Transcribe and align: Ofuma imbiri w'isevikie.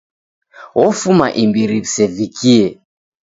Ofuma 0.85 1.27
imbiri 1.43 1.71
w'isevikie. 1.81 2.63